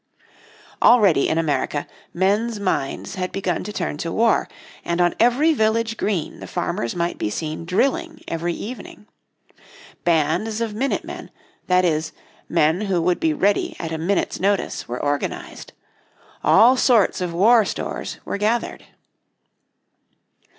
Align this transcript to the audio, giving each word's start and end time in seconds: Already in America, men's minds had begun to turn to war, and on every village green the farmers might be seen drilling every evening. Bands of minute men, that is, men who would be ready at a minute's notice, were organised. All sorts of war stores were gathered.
Already 0.81 1.29
in 1.29 1.37
America, 1.37 1.85
men's 2.11 2.59
minds 2.59 3.13
had 3.13 3.31
begun 3.31 3.63
to 3.63 3.71
turn 3.71 3.97
to 3.97 4.11
war, 4.11 4.49
and 4.83 4.99
on 4.99 5.13
every 5.19 5.53
village 5.53 5.95
green 5.95 6.39
the 6.39 6.47
farmers 6.47 6.95
might 6.95 7.19
be 7.19 7.29
seen 7.29 7.65
drilling 7.65 8.19
every 8.27 8.55
evening. 8.55 9.05
Bands 10.03 10.59
of 10.59 10.73
minute 10.73 11.03
men, 11.03 11.29
that 11.67 11.85
is, 11.85 12.13
men 12.49 12.81
who 12.81 12.99
would 12.99 13.19
be 13.19 13.31
ready 13.31 13.75
at 13.77 13.91
a 13.91 13.99
minute's 13.99 14.39
notice, 14.39 14.87
were 14.87 15.05
organised. 15.05 15.71
All 16.43 16.75
sorts 16.75 17.21
of 17.21 17.31
war 17.31 17.63
stores 17.63 18.17
were 18.25 18.39
gathered. 18.39 18.85